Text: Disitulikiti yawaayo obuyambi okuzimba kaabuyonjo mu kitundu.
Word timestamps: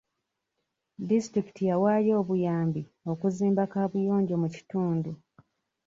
Disitulikiti 1.07 1.61
yawaayo 1.69 2.11
obuyambi 2.21 2.81
okuzimba 3.11 3.63
kaabuyonjo 3.71 4.35
mu 4.41 4.47
kitundu. 4.55 5.11